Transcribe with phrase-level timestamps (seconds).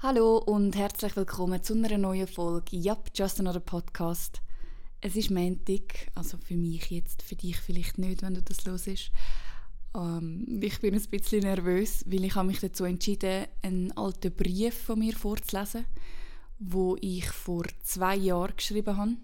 [0.00, 4.40] Hallo und herzlich willkommen zu einer neuen Folge Yup, Just Another Podcast.
[5.00, 9.10] Es ist Montag, also für mich jetzt, für dich vielleicht nicht, wenn du das ist.
[9.96, 14.82] Ähm, ich bin ein bisschen nervös, weil ich habe mich dazu entschieden, einen alten Brief
[14.84, 15.84] von mir vorzulesen,
[16.60, 19.16] wo ich vor zwei Jahren geschrieben habe.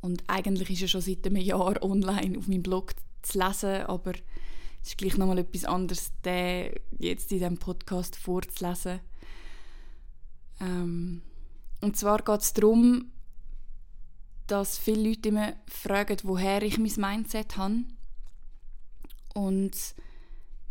[0.00, 4.14] Und eigentlich ist er schon seit einem Jahr online auf meinem Blog zu lesen, aber
[4.82, 8.98] es ist gleich nochmal etwas anderes, den jetzt in diesem Podcast vorzulesen
[10.60, 11.22] ähm,
[11.80, 13.10] und zwar geht es darum,
[14.46, 17.84] dass viele Leute immer fragen, woher ich mein Mindset habe.
[19.34, 19.72] Und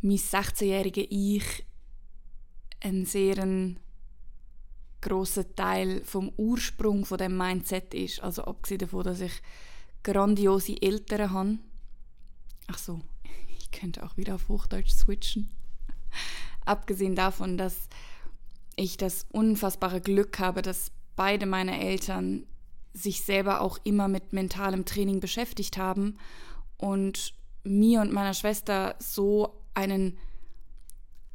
[0.02, 1.66] mein 16-jährige Ich
[2.82, 3.76] einen sehr
[5.02, 8.22] grossen Teil vom Ursprung von dem Mindset ist.
[8.22, 9.42] Also abgesehen davon, dass ich
[10.04, 11.60] grandiose Eltern habe.
[12.68, 13.02] Ach so,
[13.60, 15.50] ich könnte auch wieder auf Hochdeutsch switchen.
[16.66, 17.90] abgesehen davon, dass
[18.80, 22.46] ich das unfassbare Glück habe, dass beide meine Eltern
[22.94, 26.18] sich selber auch immer mit mentalem Training beschäftigt haben
[26.78, 30.18] und mir und meiner Schwester so einen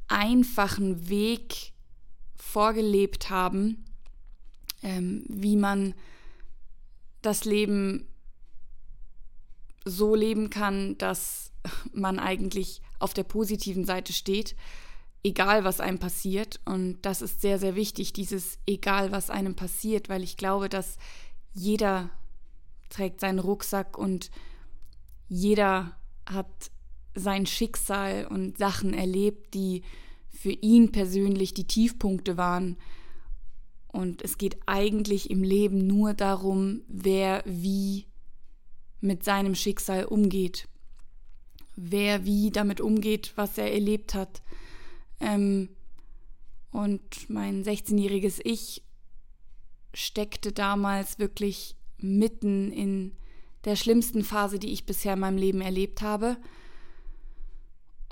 [0.09, 1.73] einfachen Weg
[2.35, 3.85] vorgelebt haben,
[4.83, 5.95] ähm, wie man
[7.23, 8.09] das Leben
[9.85, 11.53] so leben kann, dass
[11.93, 14.57] man eigentlich auf der positiven Seite steht
[15.25, 16.61] egal was einem passiert.
[16.65, 20.99] Und das ist sehr, sehr wichtig, dieses egal was einem passiert, weil ich glaube, dass
[21.53, 22.11] jeder
[22.91, 24.31] trägt seinen Rucksack und
[25.29, 26.71] jeder hat
[27.15, 29.83] sein Schicksal und Sachen erlebt, die
[30.31, 32.77] für ihn persönlich die Tiefpunkte waren.
[33.89, 38.07] Und es geht eigentlich im Leben nur darum, wer wie
[39.01, 40.69] mit seinem Schicksal umgeht.
[41.77, 44.43] Wer wie damit umgeht, was er erlebt hat.
[45.25, 45.71] Ähm,
[46.71, 48.83] und mein 16-jähriges Ich
[49.95, 53.13] steckte damals wirklich mitten in
[53.65, 56.37] der schlimmsten Phase, die ich bisher in meinem Leben erlebt habe.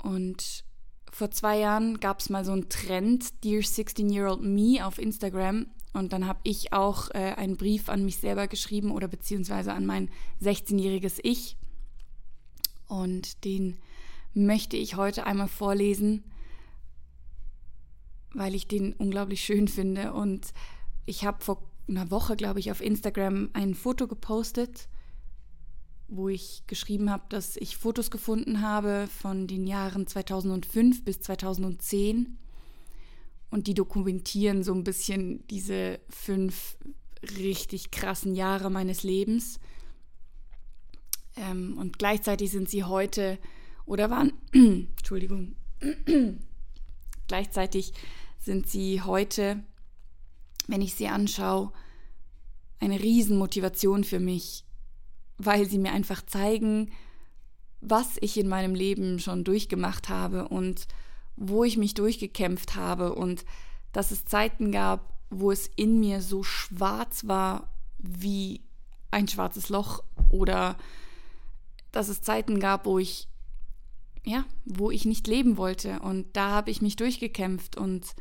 [0.01, 0.63] Und
[1.11, 5.67] vor zwei Jahren gab es mal so einen Trend, Dear 16-Year-Old Me auf Instagram.
[5.93, 9.85] Und dann habe ich auch äh, einen Brief an mich selber geschrieben oder beziehungsweise an
[9.85, 10.09] mein
[10.41, 11.57] 16-jähriges Ich.
[12.87, 13.77] Und den
[14.33, 16.23] möchte ich heute einmal vorlesen
[18.33, 20.13] weil ich den unglaublich schön finde.
[20.13, 20.53] Und
[21.05, 24.87] ich habe vor einer Woche, glaube ich, auf Instagram ein Foto gepostet,
[26.07, 32.37] wo ich geschrieben habe, dass ich Fotos gefunden habe von den Jahren 2005 bis 2010.
[33.49, 36.77] Und die dokumentieren so ein bisschen diese fünf
[37.37, 39.59] richtig krassen Jahre meines Lebens.
[41.35, 43.39] Ähm, und gleichzeitig sind sie heute
[43.85, 45.55] oder waren, Entschuldigung,
[47.27, 47.93] gleichzeitig
[48.43, 49.63] sind sie heute,
[50.67, 51.71] wenn ich sie anschaue,
[52.79, 54.65] eine Riesenmotivation für mich,
[55.37, 56.91] weil sie mir einfach zeigen,
[57.81, 60.87] was ich in meinem Leben schon durchgemacht habe und
[61.35, 63.45] wo ich mich durchgekämpft habe und
[63.91, 68.61] dass es Zeiten gab, wo es in mir so schwarz war wie
[69.11, 70.77] ein schwarzes Loch oder
[71.91, 73.27] dass es Zeiten gab, wo ich
[74.25, 75.99] ja, wo ich nicht leben wollte.
[75.99, 78.15] Und da habe ich mich durchgekämpft und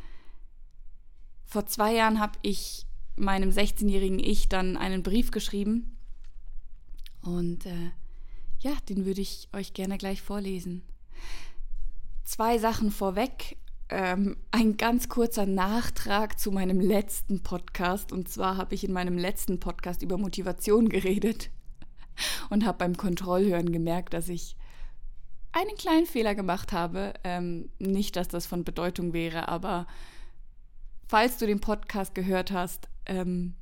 [1.53, 5.99] vor zwei Jahren habe ich meinem 16-jährigen Ich dann einen Brief geschrieben.
[7.21, 7.91] Und äh,
[8.61, 10.83] ja, den würde ich euch gerne gleich vorlesen.
[12.25, 13.59] Zwei Sachen vorweg.
[13.91, 18.13] Ähm, ein ganz kurzer Nachtrag zu meinem letzten Podcast.
[18.13, 21.51] Und zwar habe ich in meinem letzten Podcast über Motivation geredet
[22.49, 24.57] und habe beim Kontrollhören gemerkt, dass ich
[25.53, 27.13] einen kleinen Fehler gemacht habe.
[27.25, 29.87] Ähm, nicht, dass das von Bedeutung wäre, aber
[31.13, 33.53] falls du den Podcast gehört hast, ähm,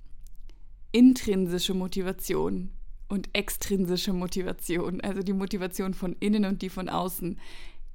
[0.93, 2.71] intrinsische Motivation
[3.09, 7.41] und extrinsische Motivation, also die Motivation von innen und die von außen.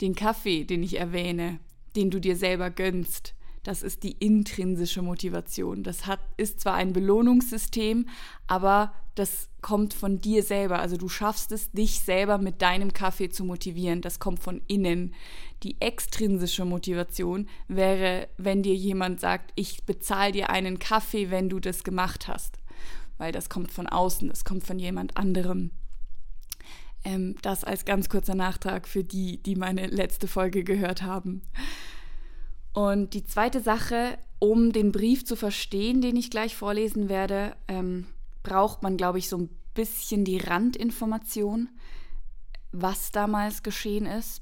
[0.02, 1.60] Den Kaffee, den ich erwähne,
[1.96, 3.34] den du dir selber gönnst,
[3.66, 5.82] das ist die intrinsische Motivation.
[5.82, 8.08] Das hat, ist zwar ein Belohnungssystem,
[8.46, 10.80] aber das kommt von dir selber.
[10.80, 14.02] Also du schaffst es, dich selber mit deinem Kaffee zu motivieren.
[14.02, 15.16] Das kommt von innen.
[15.64, 21.60] Die extrinsische Motivation wäre, wenn dir jemand sagt, ich bezahle dir einen Kaffee, wenn du
[21.60, 22.60] das gemacht hast.
[23.18, 25.72] Weil das kommt von außen, das kommt von jemand anderem.
[27.04, 31.42] Ähm, das als ganz kurzer Nachtrag für die, die meine letzte Folge gehört haben.
[32.76, 38.06] Und die zweite Sache, um den Brief zu verstehen, den ich gleich vorlesen werde, ähm,
[38.44, 41.70] braucht man, glaube ich, so ein bisschen die Randinformation,
[42.74, 44.42] was damals geschehen ist.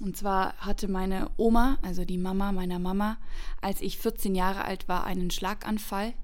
[0.00, 3.18] Und zwar hatte meine Oma, also die Mama meiner Mama,
[3.60, 6.14] als ich 14 Jahre alt war, einen Schlaganfall.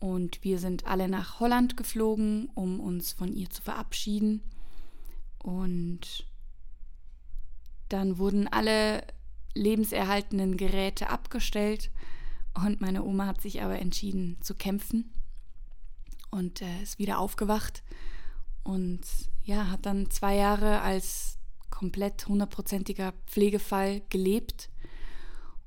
[0.00, 4.40] Und wir sind alle nach Holland geflogen, um uns von ihr zu verabschieden.
[5.42, 6.26] Und
[7.90, 9.02] dann wurden alle
[9.54, 11.90] lebenserhaltenden Geräte abgestellt.
[12.54, 15.12] Und meine Oma hat sich aber entschieden zu kämpfen
[16.30, 17.82] und äh, ist wieder aufgewacht.
[18.62, 19.00] Und
[19.42, 21.38] ja, hat dann zwei Jahre als
[21.70, 24.70] komplett hundertprozentiger Pflegefall gelebt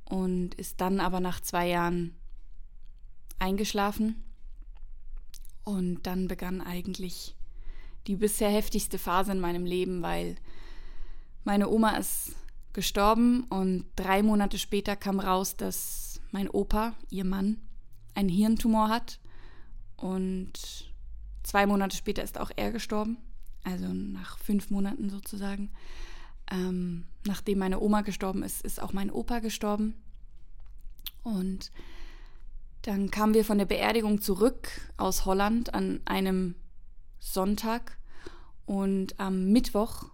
[0.05, 2.15] und ist dann aber nach zwei Jahren
[3.39, 4.23] eingeschlafen.
[5.63, 7.35] Und dann begann eigentlich
[8.07, 10.37] die bisher heftigste Phase in meinem Leben, weil
[11.43, 12.35] meine Oma ist
[12.77, 17.57] gestorben und drei Monate später kam raus, dass mein Opa, ihr Mann,
[18.13, 19.19] einen Hirntumor hat.
[19.95, 20.53] Und
[21.43, 23.17] zwei Monate später ist auch er gestorben
[23.67, 25.71] also nach fünf Monaten sozusagen.
[26.49, 29.95] Ähm, nachdem meine Oma gestorben ist, ist auch mein Opa gestorben.
[31.23, 31.71] Und
[32.83, 36.55] dann kamen wir von der Beerdigung zurück aus Holland an einem
[37.19, 37.97] Sonntag
[38.65, 40.05] und am Mittwoch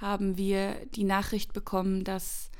[0.00, 2.50] haben wir die Nachricht bekommen, dass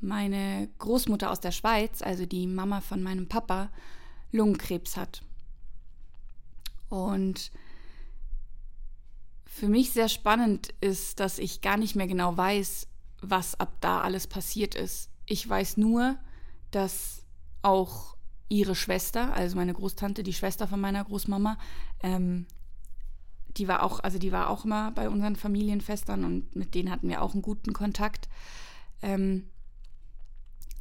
[0.00, 3.70] meine Großmutter aus der Schweiz, also die Mama von meinem Papa,
[4.32, 5.22] Lungenkrebs hat.
[6.88, 7.52] Und
[9.46, 12.88] für mich sehr spannend ist, dass ich gar nicht mehr genau weiß,
[13.20, 15.10] was ab da alles passiert ist.
[15.26, 16.16] Ich weiß nur,
[16.70, 17.24] dass
[17.62, 18.16] auch
[18.48, 21.58] ihre Schwester, also meine Großtante, die Schwester von meiner Großmama,
[22.02, 22.46] ähm,
[23.56, 27.08] die war auch, also die war auch immer bei unseren Familienfestern und mit denen hatten
[27.08, 28.28] wir auch einen guten Kontakt.
[29.02, 29.44] Ähm,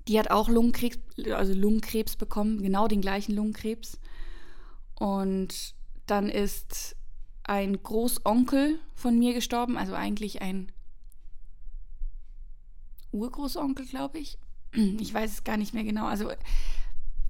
[0.08, 0.98] die hat auch Lungenkrebs,
[1.34, 4.00] also Lungenkrebs bekommen, genau den gleichen Lungenkrebs.
[4.96, 5.76] Und
[6.06, 6.96] dann ist
[7.44, 10.72] ein Großonkel von mir gestorben, also eigentlich ein
[13.12, 14.38] Urgroßonkel, glaube ich.
[14.74, 16.06] Ich weiß es gar nicht mehr genau.
[16.06, 16.32] Also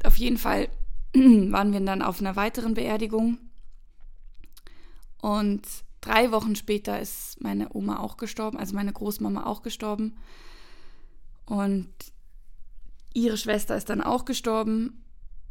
[0.03, 0.69] auf jeden Fall
[1.13, 3.39] waren wir dann auf einer weiteren Beerdigung.
[5.21, 5.61] Und
[6.01, 10.17] drei Wochen später ist meine Oma auch gestorben, also meine Großmama auch gestorben.
[11.45, 11.93] Und
[13.13, 15.03] ihre Schwester ist dann auch gestorben.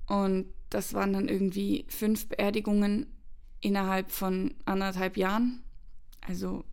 [0.07, 3.07] Und das waren dann irgendwie fünf Beerdigungen
[3.61, 5.63] innerhalb von anderthalb Jahren.
[6.21, 6.65] Also,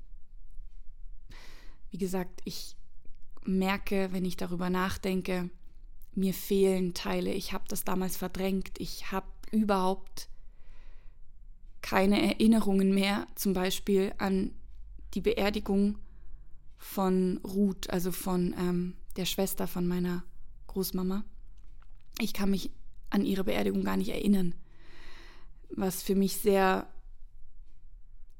[1.91, 2.75] wie gesagt, ich
[3.43, 5.49] merke, wenn ich darüber nachdenke,
[6.13, 7.31] mir fehlen Teile.
[7.31, 8.79] Ich habe das damals verdrängt.
[8.79, 10.29] Ich habe überhaupt
[11.87, 14.51] keine Erinnerungen mehr, zum Beispiel an
[15.13, 15.97] die Beerdigung
[16.77, 20.23] von Ruth, also von ähm, der Schwester von meiner
[20.67, 21.23] Großmama.
[22.19, 22.71] Ich kann mich
[23.09, 24.53] an ihre Beerdigung gar nicht erinnern
[25.69, 26.87] was für mich sehr,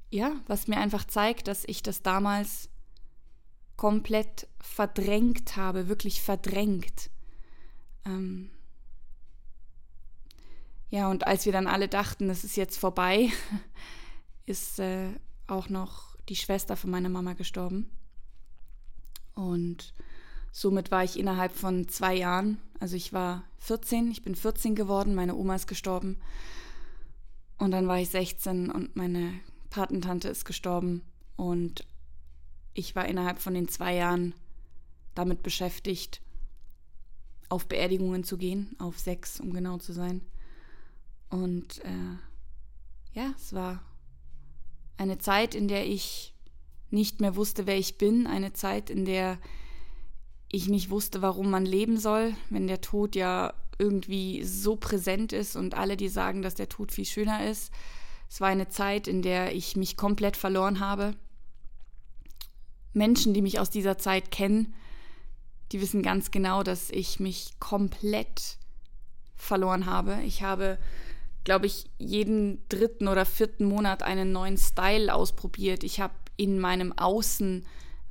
[0.10, 2.70] ja, was mir einfach zeigt, dass ich das damals
[3.76, 7.10] komplett verdrängt habe, wirklich verdrängt.
[8.06, 8.52] Ähm
[10.90, 13.30] ja, und als wir dann alle dachten, es ist jetzt vorbei,
[14.46, 15.10] ist äh,
[15.48, 17.90] auch noch die Schwester von meiner Mama gestorben.
[19.34, 19.94] Und
[20.52, 25.16] somit war ich innerhalb von zwei Jahren, also ich war 14, ich bin 14 geworden,
[25.16, 26.18] meine Oma ist gestorben.
[27.58, 29.34] Und dann war ich 16 und meine
[29.70, 31.02] Patentante ist gestorben.
[31.36, 31.86] Und
[32.74, 34.34] ich war innerhalb von den zwei Jahren
[35.16, 36.22] damit beschäftigt,
[37.50, 40.22] auf Beerdigungen zu gehen, auf sechs, um genau zu sein.
[41.30, 42.18] Und äh,
[43.14, 43.82] ja, es war
[44.98, 46.34] eine Zeit, in der ich
[46.90, 49.38] nicht mehr wusste, wer ich bin, eine Zeit, in der
[50.50, 55.56] ich nicht wusste, warum man leben soll, wenn der Tod ja irgendwie so präsent ist
[55.56, 57.72] und alle, die sagen, dass der Tod viel schöner ist.
[58.30, 61.16] Es war eine Zeit, in der ich mich komplett verloren habe.
[62.94, 64.74] Menschen, die mich aus dieser Zeit kennen,
[65.72, 68.58] die wissen ganz genau, dass ich mich komplett
[69.36, 70.22] verloren habe.
[70.24, 70.80] Ich habe,
[71.48, 75.86] glaube ich, jeden dritten oder vierten Monat einen neuen Style ausprobiert.
[75.86, 77.66] Ich habe in meinem Außen,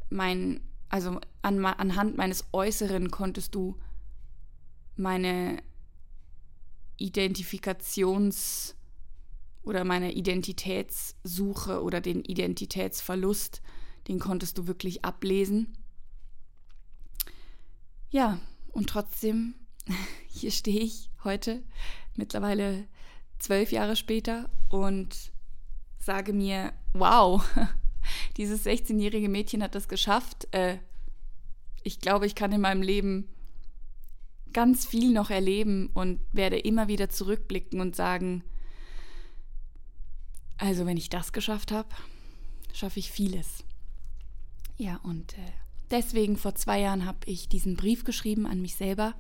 [0.09, 3.76] mein, also an, anhand meines Äußeren konntest du
[4.97, 5.62] meine
[6.99, 8.75] Identifikations-
[9.62, 13.61] oder meine Identitätssuche oder den Identitätsverlust,
[14.09, 15.76] den konntest du wirklich ablesen.
[18.09, 18.40] Ja,
[18.73, 19.57] und trotzdem,
[20.26, 21.62] hier stehe ich heute,
[22.14, 22.88] mittlerweile
[23.38, 25.33] zwölf Jahre später und
[25.99, 27.45] sage mir, wow,
[28.37, 30.49] dieses 16-jährige Mädchen hat das geschafft.
[30.52, 30.78] Äh,
[31.83, 33.28] ich glaube, ich kann in meinem Leben
[34.52, 38.43] ganz viel noch erleben und werde immer wieder zurückblicken und sagen,
[40.57, 41.88] also wenn ich das geschafft habe,
[42.73, 43.64] schaffe ich vieles.
[44.78, 45.52] Ja, und äh,
[45.90, 49.14] Deswegen vor zwei Jahren habe ich diesen Brief geschrieben an mich selber,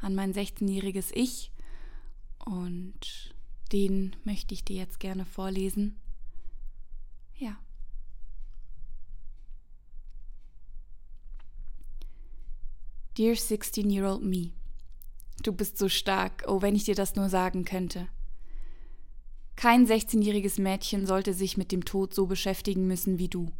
[0.00, 1.50] an mein 16-jähriges Ich.
[2.38, 3.34] Und
[3.72, 6.00] den möchte ich dir jetzt gerne vorlesen.
[7.36, 7.58] Ja.
[13.16, 14.52] Dear 16-year-old me,
[15.42, 18.08] du bist so stark, oh wenn ich dir das nur sagen könnte.
[19.56, 23.50] Kein 16-jähriges Mädchen sollte sich mit dem Tod so beschäftigen müssen wie du.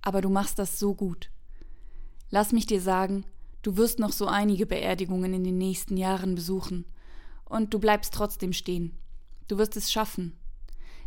[0.00, 1.30] Aber du machst das so gut.
[2.30, 3.24] Lass mich dir sagen,
[3.62, 6.84] du wirst noch so einige Beerdigungen in den nächsten Jahren besuchen.
[7.44, 8.96] Und du bleibst trotzdem stehen.
[9.48, 10.36] Du wirst es schaffen.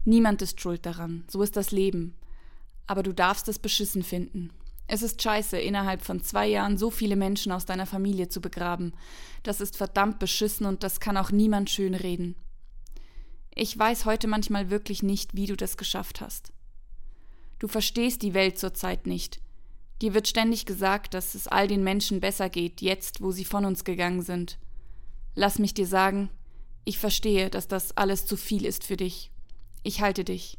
[0.06, 2.15] Niemand ist schuld daran, so ist das Leben.
[2.86, 4.51] Aber du darfst es beschissen finden.
[4.88, 8.94] Es ist scheiße, innerhalb von zwei Jahren so viele Menschen aus deiner Familie zu begraben.
[9.44, 12.36] Das ist verdammt beschissen und das kann auch niemand schön reden.
[13.53, 16.53] Ich weiß heute manchmal wirklich nicht, wie du das geschafft hast.
[17.60, 19.41] Du verstehst die Welt zurzeit nicht.
[20.01, 23.65] Dir wird ständig gesagt, dass es all den Menschen besser geht, jetzt, wo sie von
[23.65, 24.60] uns gegangen sind.
[25.34, 26.29] Lass mich dir sagen,
[26.88, 29.29] ich verstehe, dass das alles zu viel ist für dich.
[29.84, 30.58] Ich halte dich.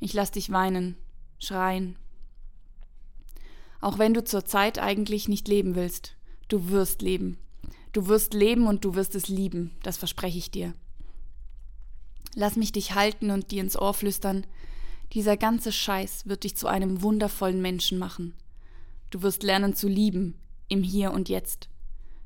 [0.00, 0.96] Ich lass dich weinen,
[1.38, 1.96] schreien.
[3.80, 6.16] Auch wenn du zurzeit eigentlich nicht leben willst,
[6.48, 7.38] du wirst leben.
[7.92, 10.74] Du wirst leben und du wirst es lieben, das verspreche ich dir.
[12.34, 14.48] Lass mich dich halten und dir ins Ohr flüstern,
[15.12, 18.34] dieser ganze Scheiß wird dich zu einem wundervollen Menschen machen.
[19.10, 20.34] Du wirst lernen zu lieben,
[20.66, 21.68] im Hier und Jetzt.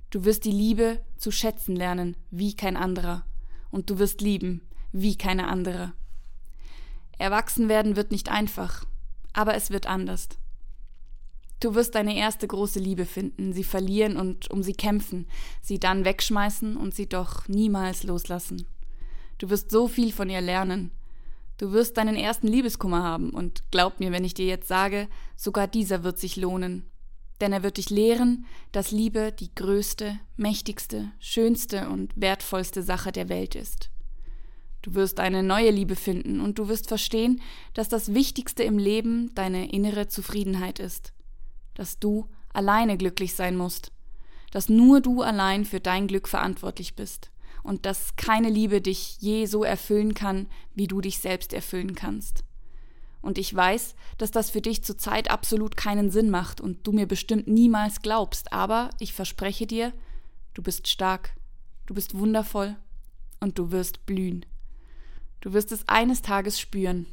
[0.09, 3.26] Du wirst die Liebe zu schätzen lernen, wie kein anderer.
[3.72, 4.60] Und du wirst lieben,
[4.92, 5.92] wie keine andere.
[7.18, 8.84] Erwachsenwerden wird nicht einfach,
[9.32, 10.28] aber es wird anders.
[11.58, 15.26] Du wirst deine erste große Liebe finden, sie verlieren und um sie kämpfen,
[15.60, 18.66] sie dann wegschmeißen und sie doch niemals loslassen.
[19.38, 20.92] Du wirst so viel von ihr lernen,
[21.62, 25.68] Du wirst deinen ersten Liebeskummer haben und glaub mir, wenn ich dir jetzt sage, sogar
[25.68, 26.90] dieser wird sich lohnen.
[27.42, 33.28] Denn er wird dich lehren, dass Liebe die größte, mächtigste, schönste und wertvollste Sache der
[33.28, 33.90] Welt ist.
[34.80, 37.42] Du wirst eine neue Liebe finden und du wirst verstehen,
[37.75, 41.12] dass das Wichtigste im Leben deine innere Zufriedenheit ist.
[41.75, 43.90] Dass du alleine glücklich sein musst.
[44.52, 47.32] Dass nur du allein für dein Glück verantwortlich bist
[47.64, 50.46] und dass keine Liebe dich je so erfüllen kann,
[50.76, 52.44] wie du dich selbst erfüllen kannst.
[53.22, 57.06] Und ich weiß, dass das für dich zurzeit absolut keinen Sinn macht und du mir
[57.06, 59.92] bestimmt niemals glaubst, aber ich verspreche dir,
[60.54, 61.34] du bist stark,
[61.86, 62.76] du bist wundervoll
[63.40, 64.44] und du wirst blühen.
[65.40, 67.06] Du wirst es eines Tages spüren.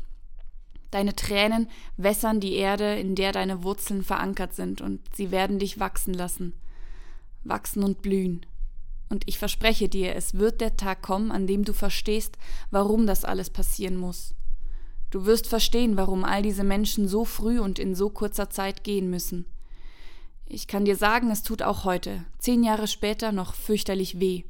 [0.91, 5.79] Deine Tränen wässern die Erde, in der deine Wurzeln verankert sind, und sie werden dich
[5.79, 6.53] wachsen lassen.
[7.43, 8.45] Wachsen und blühen.
[9.09, 12.37] Und ich verspreche dir, es wird der Tag kommen, an dem du verstehst,
[12.71, 14.33] warum das alles passieren muss.
[15.09, 19.09] Du wirst verstehen, warum all diese Menschen so früh und in so kurzer Zeit gehen
[19.09, 19.45] müssen.
[20.45, 24.43] Ich kann dir sagen, es tut auch heute, zehn Jahre später, noch fürchterlich weh.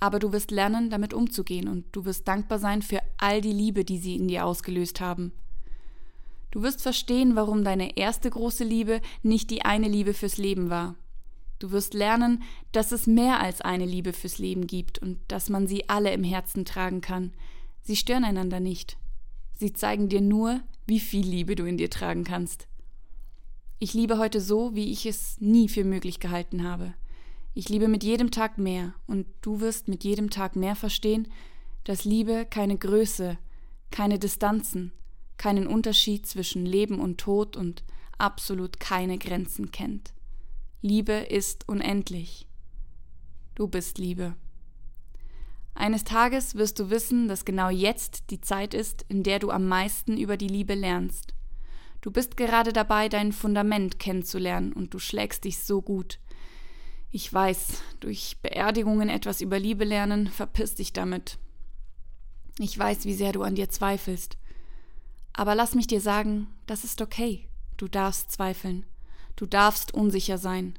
[0.00, 3.84] Aber du wirst lernen, damit umzugehen und du wirst dankbar sein für all die Liebe,
[3.84, 5.32] die sie in dir ausgelöst haben.
[6.50, 10.94] Du wirst verstehen, warum deine erste große Liebe nicht die eine Liebe fürs Leben war.
[11.58, 15.66] Du wirst lernen, dass es mehr als eine Liebe fürs Leben gibt und dass man
[15.66, 17.32] sie alle im Herzen tragen kann.
[17.82, 18.98] Sie stören einander nicht.
[19.54, 22.68] Sie zeigen dir nur, wie viel Liebe du in dir tragen kannst.
[23.78, 26.94] Ich liebe heute so, wie ich es nie für möglich gehalten habe.
[27.54, 31.28] Ich liebe mit jedem Tag mehr und du wirst mit jedem Tag mehr verstehen,
[31.84, 33.38] dass Liebe keine Größe,
[33.90, 34.92] keine Distanzen,
[35.36, 37.84] keinen Unterschied zwischen Leben und Tod und
[38.18, 40.12] absolut keine Grenzen kennt.
[40.82, 42.46] Liebe ist unendlich.
[43.54, 44.34] Du bist Liebe.
[45.74, 49.66] Eines Tages wirst du wissen, dass genau jetzt die Zeit ist, in der du am
[49.66, 51.34] meisten über die Liebe lernst.
[52.00, 56.20] Du bist gerade dabei, dein Fundament kennenzulernen und du schlägst dich so gut.
[57.10, 61.38] Ich weiß, durch Beerdigungen etwas über Liebe lernen, verpiss dich damit.
[62.58, 64.36] Ich weiß, wie sehr du an dir zweifelst.
[65.32, 67.48] Aber lass mich dir sagen, das ist okay.
[67.76, 68.84] Du darfst zweifeln.
[69.34, 70.74] Du darfst unsicher sein.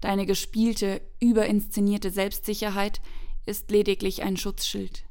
[0.00, 3.00] Deine gespielte, überinszenierte Selbstsicherheit
[3.48, 5.04] ist lediglich ein Schutzschild.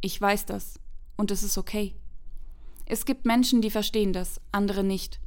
[0.00, 0.78] Ich weiß das,
[1.16, 1.94] und es ist okay.
[2.86, 5.20] Es gibt Menschen, die verstehen das, andere nicht.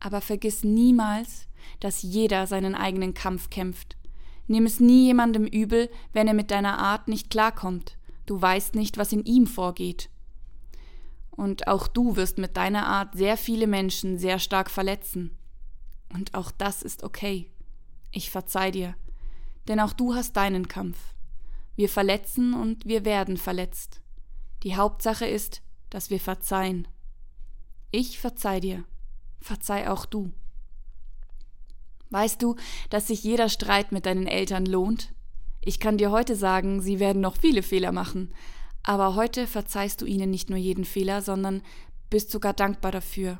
[0.00, 1.46] Aber vergiss niemals,
[1.80, 3.96] dass jeder seinen eigenen Kampf kämpft.
[4.48, 7.96] Nimm es nie jemandem übel, wenn er mit deiner Art nicht klarkommt.
[8.26, 10.10] Du weißt nicht, was in ihm vorgeht.
[11.30, 15.36] Und auch du wirst mit deiner Art sehr viele Menschen sehr stark verletzen.
[16.12, 17.50] Und auch das ist okay.
[18.10, 18.94] Ich verzeih dir,
[19.68, 20.98] denn auch du hast deinen Kampf.
[21.76, 24.00] Wir verletzen und wir werden verletzt.
[24.62, 26.86] Die Hauptsache ist, dass wir verzeihen.
[27.90, 28.84] Ich verzeih dir,
[29.40, 30.32] verzeih auch du.
[32.10, 32.56] Weißt du,
[32.90, 35.14] dass sich jeder Streit mit deinen Eltern lohnt?
[35.62, 38.34] Ich kann dir heute sagen, sie werden noch viele Fehler machen,
[38.82, 41.62] aber heute verzeihst du ihnen nicht nur jeden Fehler, sondern
[42.10, 43.38] bist sogar dankbar dafür.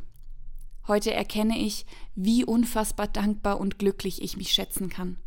[0.88, 1.84] Heute erkenne ich,
[2.14, 5.18] wie unfassbar dankbar und glücklich ich mich schätzen kann.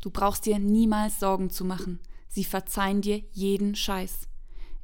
[0.00, 2.00] Du brauchst dir niemals Sorgen zu machen.
[2.32, 4.26] Sie verzeihen dir jeden Scheiß.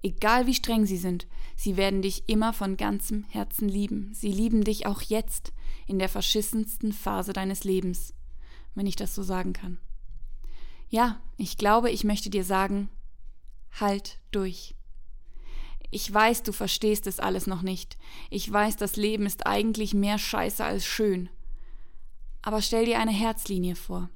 [0.02, 1.26] Egal wie streng sie sind,
[1.57, 4.12] sie werden dich immer von ganzem Herzen lieben.
[4.12, 5.55] Sie lieben dich auch jetzt,
[5.87, 8.12] in der verschissensten Phase deines Lebens,
[8.75, 9.78] wenn ich das so sagen kann.
[10.90, 12.90] Ja, ich glaube, ich möchte dir sagen,
[13.81, 14.75] halt durch.
[15.90, 17.97] Ich weiß, du verstehst es alles noch nicht.
[18.28, 21.31] Ich weiß, das Leben ist eigentlich mehr Scheiße als schön.
[22.43, 24.11] Aber stell dir eine Herzlinie vor.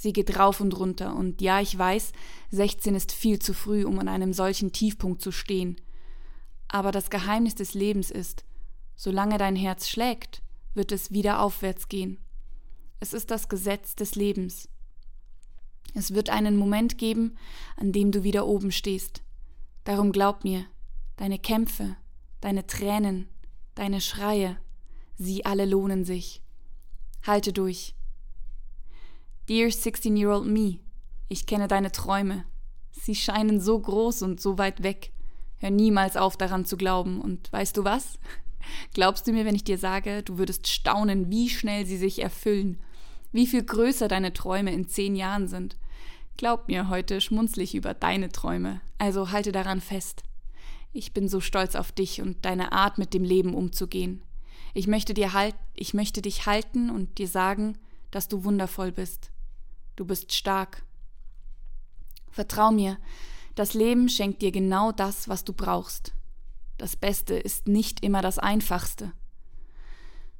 [0.00, 2.12] Sie geht rauf und runter, und ja, ich weiß,
[2.52, 5.78] 16 ist viel zu früh, um an einem solchen Tiefpunkt zu stehen.
[6.68, 8.46] Aber das Geheimnis des Lebens ist,
[8.96, 10.40] solange dein Herz schlägt,
[10.72, 12.16] wird es wieder aufwärts gehen.
[12.98, 14.70] Es ist das Gesetz des Lebens.
[15.92, 17.36] Es wird einen Moment geben,
[17.76, 19.20] an dem du wieder oben stehst.
[19.84, 20.64] Darum glaub mir,
[21.16, 21.94] deine Kämpfe,
[22.40, 23.28] deine Tränen,
[23.74, 24.56] deine Schreie,
[25.18, 26.40] sie alle lohnen sich.
[27.26, 27.94] Halte durch.
[29.50, 30.78] Dear 16-year-old me,
[31.28, 32.44] ich kenne deine Träume.
[32.92, 35.10] Sie scheinen so groß und so weit weg.
[35.56, 37.20] Hör niemals auf daran zu glauben.
[37.20, 38.20] Und weißt du was?
[38.94, 42.78] Glaubst du mir, wenn ich dir sage, du würdest staunen, wie schnell sie sich erfüllen,
[43.32, 45.76] wie viel größer deine Träume in zehn Jahren sind?
[46.36, 50.22] Glaub mir, heute schmunzle ich über deine Träume, also halte daran fest.
[50.92, 54.22] Ich bin so stolz auf dich und deine Art, mit dem Leben umzugehen.
[54.74, 57.76] Ich möchte dir halt, ich möchte dich halten und dir sagen,
[58.12, 59.32] dass du wundervoll bist.
[60.00, 60.82] Du bist stark.
[62.30, 62.96] Vertrau mir,
[63.54, 66.14] das Leben schenkt dir genau das, was du brauchst.
[66.78, 69.12] Das Beste ist nicht immer das Einfachste.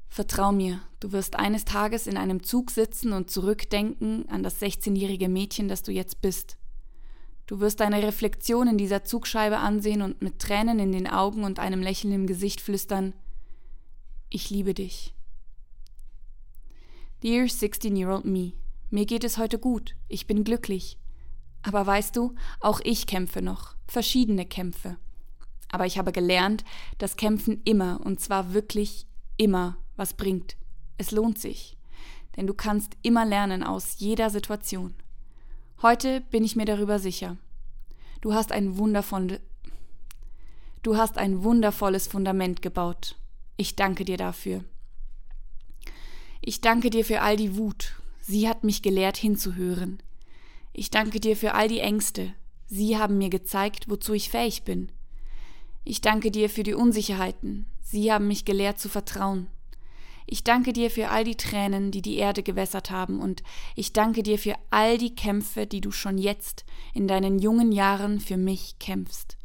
[0.09, 5.29] Vertrau mir, du wirst eines Tages in einem Zug sitzen und zurückdenken an das 16-jährige
[5.29, 6.57] Mädchen, das du jetzt bist.
[7.47, 11.59] Du wirst deine Reflexion in dieser Zugscheibe ansehen und mit Tränen in den Augen und
[11.59, 13.13] einem Lächeln im Gesicht flüstern,
[14.31, 15.15] ich liebe dich.
[17.23, 18.55] Dear 16-year-old me,
[18.91, 20.99] mir geht es heute gut, ich bin glücklich.
[21.63, 24.97] Aber weißt du, auch ich kämpfe noch, verschiedene Kämpfe.
[25.69, 26.65] Aber ich habe gelernt,
[26.99, 30.57] dass Kämpfen immer, und zwar wirklich immer, was bringt.
[30.99, 31.77] Es lohnt sich.
[32.37, 34.95] Denn du kannst immer lernen aus jeder Situation.
[35.83, 37.37] Heute bin ich mir darüber sicher.
[38.21, 39.41] Du hast ein wundervoll,
[40.83, 43.17] du hast ein wundervolles Fundament gebaut.
[43.57, 44.65] Ich danke dir dafür.
[46.41, 48.00] Ich danke dir für all die Wut.
[48.21, 50.03] Sie hat mich gelehrt hinzuhören.
[50.73, 52.35] Ich danke dir für all die Ängste.
[52.67, 54.93] Sie haben mir gezeigt, wozu ich fähig bin.
[55.85, 57.67] Ich danke dir für die Unsicherheiten.
[57.83, 59.49] Sie haben mich gelehrt zu vertrauen.
[60.27, 63.43] Ich danke dir für all die Tränen, die die Erde gewässert haben, und
[63.75, 68.21] ich danke dir für all die Kämpfe, die du schon jetzt in deinen jungen Jahren
[68.21, 69.37] für mich kämpfst.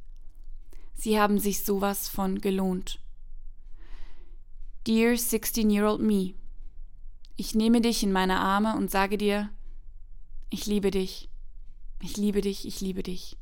[0.93, 2.99] Sie haben sich sowas von gelohnt.
[4.85, 6.35] Dear 16-year-old me,
[7.35, 9.49] ich nehme dich in meine Arme und sage dir,
[10.49, 11.29] ich liebe dich,
[12.01, 13.37] ich liebe dich, ich liebe dich.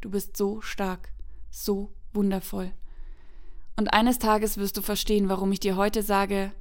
[0.00, 1.12] Du bist so stark,
[1.50, 2.72] so wundervoll.
[3.76, 6.52] Und eines Tages wirst du verstehen, warum ich dir heute sage,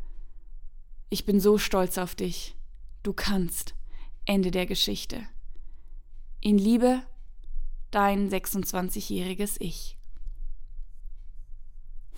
[1.10, 2.56] ich bin so stolz auf dich.
[3.04, 3.73] Du kannst.
[4.26, 5.26] Ende der Geschichte.
[6.41, 7.02] In Liebe,
[7.91, 9.97] dein 26-jähriges Ich.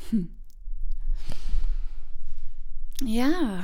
[0.10, 0.36] Hm.
[3.01, 3.63] Ja.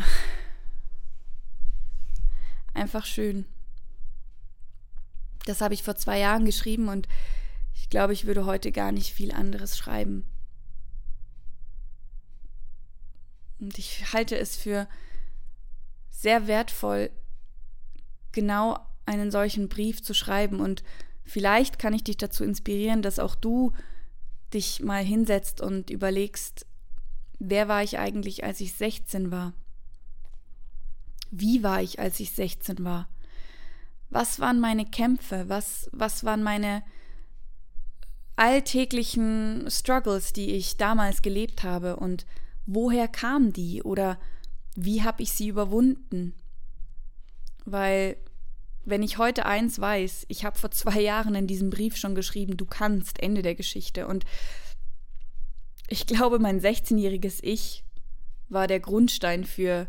[2.75, 3.45] Einfach schön.
[5.45, 7.07] Das habe ich vor zwei Jahren geschrieben und
[7.73, 10.25] ich glaube, ich würde heute gar nicht viel anderes schreiben.
[13.59, 14.87] Und ich halte es für
[16.11, 17.11] sehr wertvoll,
[18.31, 20.59] genau einen solchen Brief zu schreiben.
[20.59, 20.83] Und
[21.23, 23.71] vielleicht kann ich dich dazu inspirieren, dass auch du
[24.53, 26.65] dich mal hinsetzt und überlegst,
[27.39, 29.53] wer war ich eigentlich, als ich 16 war?
[31.31, 33.07] Wie war ich, als ich 16 war?
[34.09, 35.45] Was waren meine Kämpfe?
[35.47, 36.83] Was, was waren meine
[38.35, 41.97] alltäglichen Struggles, die ich damals gelebt habe?
[41.97, 42.25] Und
[42.65, 43.81] woher kamen die?
[43.83, 44.19] Oder
[44.75, 46.33] wie habe ich sie überwunden?
[47.65, 48.17] Weil,
[48.83, 52.57] wenn ich heute eins weiß, ich habe vor zwei Jahren in diesem Brief schon geschrieben,
[52.57, 54.07] du kannst, Ende der Geschichte.
[54.07, 54.25] Und
[55.87, 57.83] ich glaube, mein 16-jähriges Ich
[58.49, 59.87] war der Grundstein für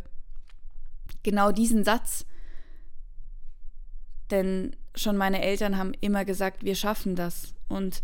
[1.26, 2.24] genau diesen Satz.
[4.30, 7.52] Denn schon meine Eltern haben immer gesagt, wir schaffen das.
[7.68, 8.02] Und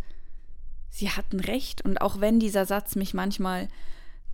[0.90, 1.82] sie hatten recht.
[1.82, 3.68] Und auch wenn dieser Satz mich manchmal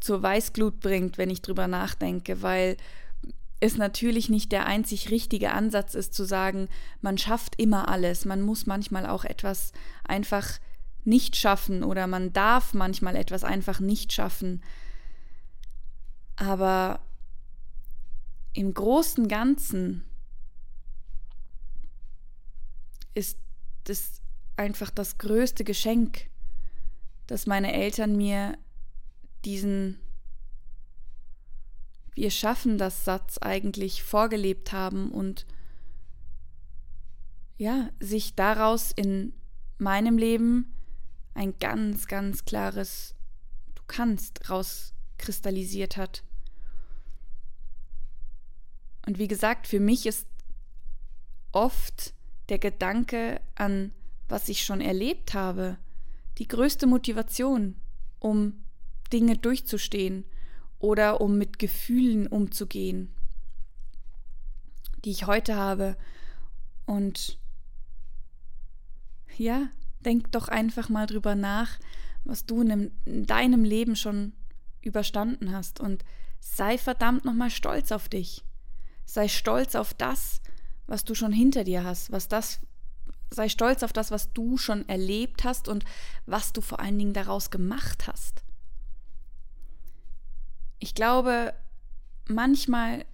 [0.00, 2.78] zur Weißglut bringt, wenn ich drüber nachdenke, weil
[3.60, 6.68] es natürlich nicht der einzig richtige Ansatz ist zu sagen,
[7.02, 9.72] man schafft immer alles, man muss manchmal auch etwas
[10.04, 10.58] einfach
[11.04, 14.62] nicht schaffen oder man darf manchmal etwas einfach nicht schaffen.
[16.36, 17.00] Aber
[18.58, 20.02] im großen Ganzen
[23.14, 23.38] ist
[23.86, 24.20] es
[24.56, 26.28] einfach das größte Geschenk,
[27.28, 28.58] dass meine Eltern mir
[29.44, 30.00] diesen
[32.16, 35.46] Wir schaffen das Satz eigentlich vorgelebt haben und
[37.58, 39.34] ja, sich daraus in
[39.78, 40.74] meinem Leben
[41.34, 43.14] ein ganz, ganz klares
[43.76, 46.24] Du kannst rauskristallisiert hat.
[49.08, 50.26] Und wie gesagt, für mich ist
[51.52, 52.12] oft
[52.50, 53.90] der Gedanke an,
[54.28, 55.78] was ich schon erlebt habe,
[56.36, 57.74] die größte Motivation,
[58.18, 58.62] um
[59.10, 60.26] Dinge durchzustehen
[60.78, 63.10] oder um mit Gefühlen umzugehen,
[65.06, 65.96] die ich heute habe.
[66.84, 67.38] Und
[69.38, 69.70] ja,
[70.04, 71.78] denk doch einfach mal drüber nach,
[72.24, 74.34] was du in, deinem Leben schon
[74.82, 76.04] überstanden hast und
[76.40, 78.44] sei verdammt nochmal stolz auf dich.
[79.08, 80.42] Sei stolz auf das,
[80.86, 82.60] was du schon hinter dir hast, was das,
[83.30, 85.86] sei stolz auf das, was du schon erlebt hast und
[86.26, 88.44] was du vor allen Dingen daraus gemacht hast.
[90.78, 91.54] Ich glaube,
[92.26, 93.06] manchmal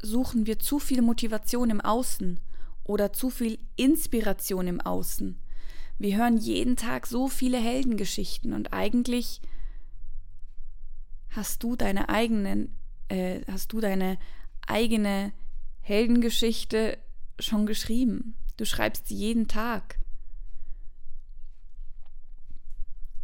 [0.00, 2.40] suchen wir zu viel Motivation im Außen
[2.84, 5.38] oder zu viel Inspiration im Außen.
[5.98, 9.42] Wir hören jeden Tag so viele Heldengeschichten und eigentlich
[11.28, 12.74] hast du deine eigenen,
[13.08, 14.18] äh, hast du deine
[14.66, 15.34] eigene
[15.82, 16.98] Heldengeschichte
[17.38, 18.34] schon geschrieben.
[18.56, 19.98] Du schreibst sie jeden Tag.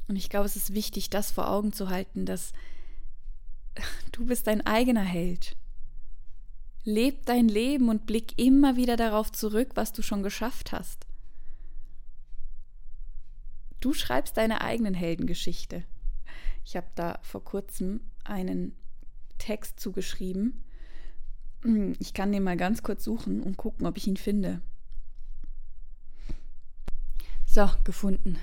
[0.08, 2.52] Und ich glaube, es ist wichtig, das vor Augen zu halten, dass
[4.12, 5.56] du bist dein eigener Held.
[6.84, 11.06] Leb dein Leben und blick immer wieder darauf zurück, was du schon geschafft hast.
[13.80, 15.84] Du schreibst deine eigenen Heldengeschichte.
[16.64, 18.74] Ich habe da vor kurzem einen
[19.38, 20.64] Text zugeschrieben.
[21.98, 24.60] Ich kann den mal ganz kurz suchen und gucken, ob ich ihn finde.
[27.46, 28.38] So, gefunden.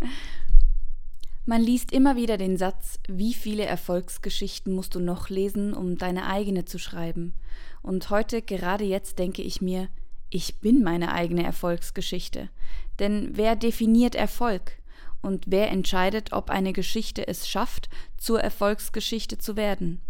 [1.46, 6.26] Man liest immer wieder den Satz, wie viele Erfolgsgeschichten musst du noch lesen, um deine
[6.26, 7.34] eigene zu schreiben.
[7.82, 9.88] Und heute, gerade jetzt, denke ich mir,
[10.30, 12.48] ich bin meine eigene Erfolgsgeschichte.
[12.98, 14.78] Denn wer definiert Erfolg?
[15.20, 20.00] Und wer entscheidet, ob eine Geschichte es schafft, zur Erfolgsgeschichte zu werden?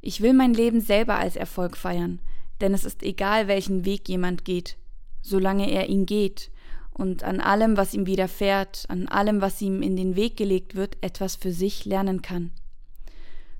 [0.00, 2.20] Ich will mein Leben selber als Erfolg feiern,
[2.60, 4.76] denn es ist egal, welchen Weg jemand geht,
[5.22, 6.50] solange er ihn geht
[6.98, 10.98] und an allem, was ihm widerfährt, an allem, was ihm in den Weg gelegt wird,
[11.00, 12.50] etwas für sich lernen kann.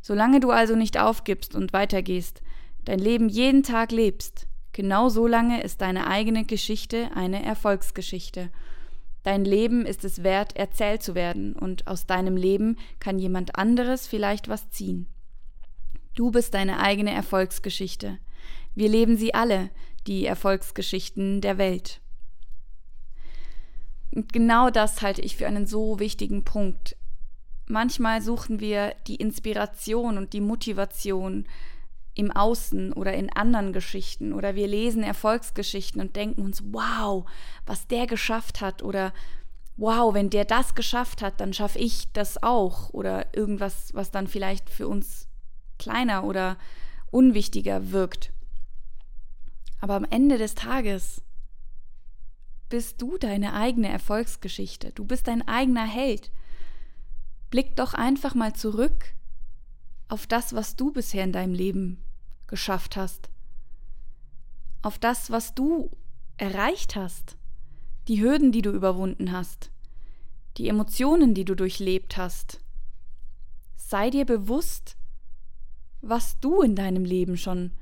[0.01, 2.43] Solange du also nicht aufgibst und weitergehst,
[2.85, 8.51] dein Leben jeden Tag lebst, genau so lange ist deine eigene Geschichte eine Erfolgsgeschichte.
[9.23, 14.07] Dein Leben ist es wert, erzählt zu werden, und aus deinem Leben kann jemand anderes
[14.07, 15.07] vielleicht was ziehen.
[16.19, 18.19] Du bist deine eigene Erfolgsgeschichte.
[18.75, 19.71] Wir leben sie alle,
[20.09, 22.01] die Erfolgsgeschichten der Welt.
[24.13, 26.97] Und genau das halte ich für einen so wichtigen Punkt.
[27.67, 31.47] Manchmal suchen wir die Inspiration und die Motivation
[32.15, 37.31] im Außen oder in anderen Geschichten oder wir lesen Erfolgsgeschichten und denken uns, wow,
[37.65, 39.13] was der geschafft hat oder
[39.77, 44.27] wow, wenn der das geschafft hat, dann schaffe ich das auch oder irgendwas, was dann
[44.27, 45.28] vielleicht für uns
[45.79, 46.57] kleiner oder
[47.11, 48.33] unwichtiger wirkt.
[49.81, 51.23] Aber am Ende des Tages
[52.69, 54.93] bist du deine eigene Erfolgsgeschichte.
[54.93, 56.31] Du bist dein eigener Held.
[57.51, 59.15] Blick doch einfach mal zurück
[60.09, 62.03] auf das, was du bisher in deinem Leben
[62.47, 63.31] geschafft hast.
[64.83, 65.91] Auf das, was du
[66.37, 67.37] erreicht hast.
[68.07, 69.71] Die Hürden, die du überwunden hast.
[70.57, 72.61] Die Emotionen, die du durchlebt hast.
[73.77, 74.98] Sei dir bewusst,
[76.01, 77.73] was du in deinem Leben schon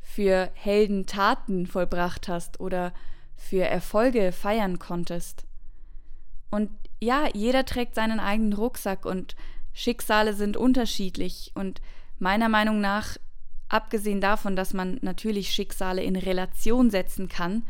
[0.00, 2.92] für Heldentaten vollbracht hast oder
[3.36, 5.44] für Erfolge feiern konntest.
[6.50, 6.70] Und
[7.00, 9.34] ja, jeder trägt seinen eigenen Rucksack und
[9.72, 11.80] Schicksale sind unterschiedlich und
[12.18, 13.16] meiner Meinung nach,
[13.68, 17.64] abgesehen davon, dass man natürlich Schicksale in Relation setzen kann,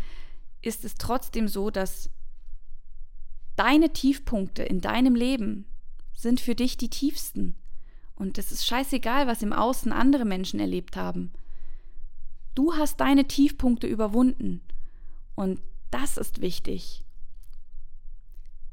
[0.60, 2.10] ist es trotzdem so, dass
[3.56, 5.64] deine Tiefpunkte in deinem Leben
[6.12, 7.54] sind für dich die tiefsten.
[8.16, 11.32] Und es ist scheißegal, was im Außen andere Menschen erlebt haben.
[12.54, 14.60] Du hast deine Tiefpunkte überwunden
[15.34, 17.04] und das ist wichtig.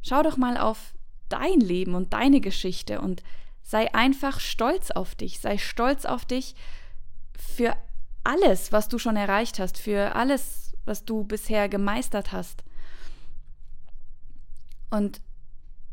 [0.02, 0.94] Schau doch mal auf
[1.30, 3.24] dein Leben und deine Geschichte und
[3.62, 5.40] sei einfach stolz auf dich.
[5.40, 6.56] Sei stolz auf dich
[7.38, 7.76] für
[8.24, 12.64] alles, was du schon erreicht hast, für alles, was du bisher gemeistert hast.
[14.90, 15.22] Und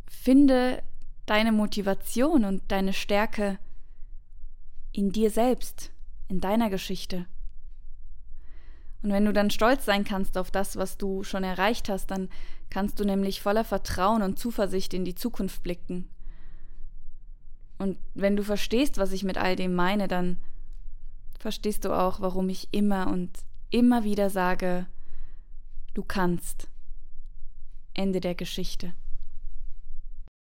[0.09, 0.82] finde
[1.26, 3.58] deine Motivation und deine Stärke
[4.92, 5.92] in dir selbst,
[6.28, 7.26] in deiner Geschichte.
[9.02, 12.28] Und wenn du dann stolz sein kannst auf das, was du schon erreicht hast, dann
[12.70, 16.08] kannst du nämlich voller Vertrauen und Zuversicht in die Zukunft blicken.
[17.78, 20.38] Und wenn du verstehst, was ich mit all dem meine, dann
[21.38, 23.30] verstehst du auch, warum ich immer und
[23.70, 24.86] immer wieder sage,
[25.94, 26.68] du kannst.
[27.94, 28.92] Ende der Geschichte.